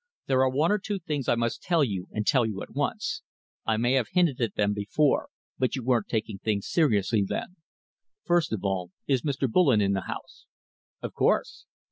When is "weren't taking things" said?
5.83-6.67